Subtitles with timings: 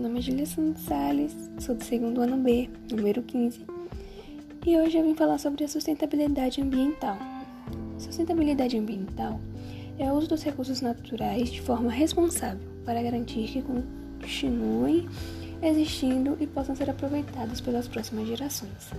[0.00, 3.64] nome é Julia Santos Salles, sou do segundo ano B, número 15,
[4.66, 7.16] e hoje eu vim falar sobre a sustentabilidade ambiental.
[7.96, 9.40] Sustentabilidade ambiental
[10.00, 15.08] é o uso dos recursos naturais de forma responsável para garantir que continuem
[15.62, 18.90] existindo e possam ser aproveitados pelas próximas gerações.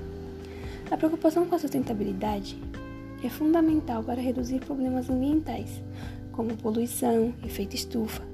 [0.90, 2.58] A preocupação com a sustentabilidade
[3.22, 5.82] é fundamental para reduzir problemas ambientais,
[6.32, 8.29] como poluição, efeito estufa,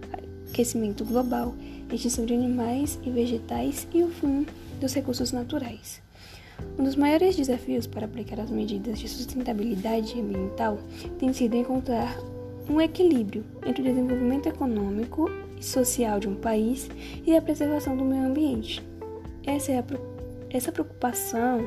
[0.55, 1.53] aquecimento global,
[1.91, 4.47] extinção de animais e vegetais e o fim
[4.79, 6.01] dos recursos naturais.
[6.79, 10.79] Um dos maiores desafios para aplicar as medidas de sustentabilidade ambiental
[11.19, 12.17] tem sido encontrar
[12.69, 16.89] um equilíbrio entre o desenvolvimento econômico e social de um país
[17.25, 18.81] e a preservação do meio ambiente.
[19.45, 19.83] Essa, é a,
[20.49, 21.59] essa preocupação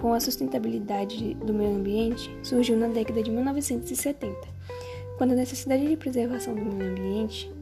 [0.00, 4.36] com a sustentabilidade do meio ambiente surgiu na década de 1970,
[5.16, 7.55] quando a necessidade de preservação do meio ambiente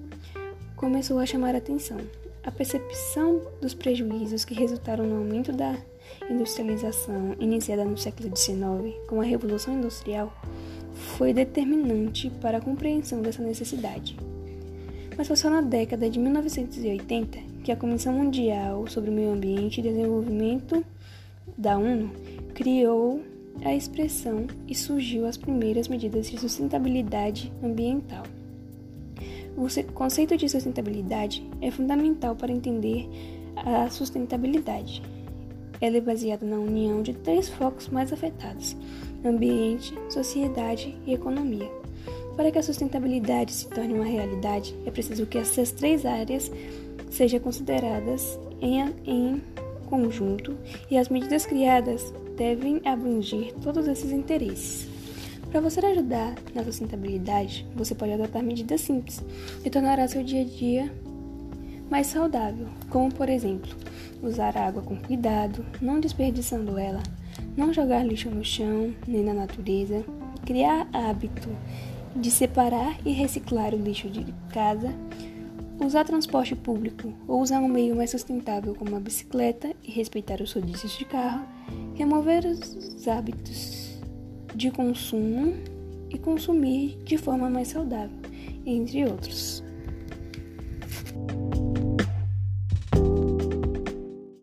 [0.76, 1.98] começou a chamar a atenção.
[2.42, 5.76] A percepção dos prejuízos que resultaram no aumento da
[6.28, 10.32] industrialização iniciada no século XIX com a Revolução Industrial
[10.92, 14.16] foi determinante para a compreensão dessa necessidade.
[15.16, 19.78] Mas foi só na década de 1980 que a Comissão Mundial sobre o Meio Ambiente
[19.78, 20.84] e Desenvolvimento
[21.56, 22.10] da ONU
[22.54, 23.22] criou
[23.64, 28.24] a expressão e surgiu as primeiras medidas de sustentabilidade ambiental.
[29.56, 33.08] O conceito de sustentabilidade é fundamental para entender
[33.56, 35.02] a sustentabilidade.
[35.80, 38.76] Ela é baseada na união de três focos mais afetados:
[39.24, 41.70] ambiente, sociedade e economia.
[42.36, 46.50] Para que a sustentabilidade se torne uma realidade, é preciso que essas três áreas
[47.10, 49.42] sejam consideradas em, em
[49.86, 50.56] conjunto
[50.90, 54.93] e as medidas criadas devem abranger todos esses interesses.
[55.50, 59.22] Para você ajudar na sustentabilidade, você pode adotar medidas simples
[59.62, 60.92] que tornará seu dia a dia
[61.90, 63.70] mais saudável, como por exemplo,
[64.22, 67.02] usar água com cuidado, não desperdiçando ela,
[67.56, 70.04] não jogar lixo no chão nem na natureza,
[70.44, 71.48] criar hábito
[72.16, 74.92] de separar e reciclar o lixo de casa,
[75.84, 80.52] usar transporte público ou usar um meio mais sustentável como a bicicleta e respeitar os
[80.52, 81.46] rodízios de carro,
[81.94, 83.83] remover os hábitos
[84.54, 85.54] de consumo
[86.10, 88.16] e consumir de forma mais saudável,
[88.64, 89.63] entre outros.